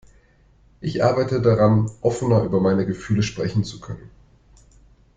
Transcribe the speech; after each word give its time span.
Ich 0.79 1.03
arbeite 1.03 1.43
daran, 1.43 1.91
offener 2.01 2.41
über 2.43 2.59
meine 2.59 2.87
Gefühle 2.87 3.21
sprechen 3.21 3.63
zu 3.63 3.79
können. 3.79 4.09